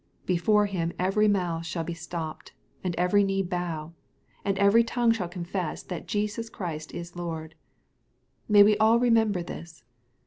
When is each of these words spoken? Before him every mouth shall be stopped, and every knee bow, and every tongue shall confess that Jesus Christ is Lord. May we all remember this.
Before 0.25 0.65
him 0.65 0.93
every 0.97 1.27
mouth 1.27 1.63
shall 1.63 1.83
be 1.83 1.93
stopped, 1.93 2.53
and 2.83 2.95
every 2.95 3.23
knee 3.23 3.43
bow, 3.43 3.93
and 4.43 4.57
every 4.57 4.83
tongue 4.83 5.11
shall 5.11 5.29
confess 5.29 5.83
that 5.83 6.07
Jesus 6.07 6.49
Christ 6.49 6.91
is 6.91 7.15
Lord. 7.15 7.53
May 8.49 8.63
we 8.63 8.75
all 8.79 8.97
remember 8.97 9.43
this. 9.43 9.83